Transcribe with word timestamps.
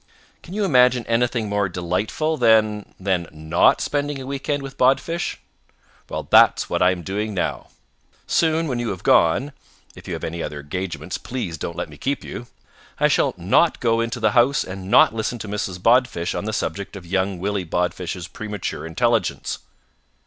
"Can 0.41 0.55
you 0.55 0.65
imagine 0.65 1.05
anything 1.05 1.47
more 1.47 1.69
delightful, 1.69 2.35
then, 2.35 2.95
than 2.99 3.27
not 3.31 3.81
spending 3.81 4.19
a 4.19 4.25
weekend 4.25 4.63
with 4.63 4.75
Bodfish? 4.75 5.37
Well, 6.09 6.23
that's 6.31 6.67
what 6.67 6.81
I'm 6.81 7.03
doing 7.03 7.35
now. 7.35 7.67
Soon, 8.25 8.67
when 8.67 8.79
you 8.79 8.89
have 8.89 9.03
gone 9.03 9.51
if 9.93 10.07
you 10.07 10.15
have 10.15 10.23
any 10.23 10.41
other 10.41 10.59
engagements, 10.61 11.19
please 11.19 11.55
don't 11.59 11.77
let 11.77 11.87
me 11.87 11.97
keep 11.97 12.23
you 12.23 12.47
I 12.99 13.09
shall 13.09 13.35
not 13.37 13.79
go 13.79 14.01
into 14.01 14.19
the 14.19 14.31
house 14.31 14.63
and 14.63 14.89
not 14.89 15.13
listen 15.13 15.37
to 15.37 15.47
Mrs. 15.47 15.79
Bodfish 15.79 16.33
on 16.33 16.45
the 16.45 16.51
subject 16.51 16.95
of 16.95 17.05
young 17.05 17.37
Willie 17.37 17.63
Bodfish's 17.63 18.27
premature 18.27 18.87
intelligence." 18.87 19.59